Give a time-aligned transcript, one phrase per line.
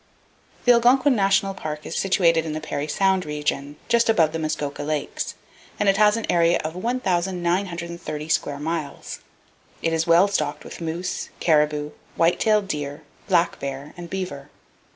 [0.65, 4.81] The Algonquin National Park is situated in the Parry Sound region, just above the Muskoka
[4.81, 5.35] Lakes,
[5.79, 9.19] and it has an area of 1,930 square miles.
[9.83, 14.49] It is well stocked with moose, caribou, white tailed deer, black bear and beaver.